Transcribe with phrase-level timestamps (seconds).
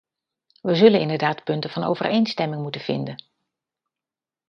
[0.61, 3.23] We zullen inderdaad punten van overeenstemming moeten vinden.